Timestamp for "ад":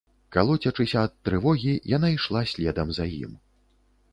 1.09-1.13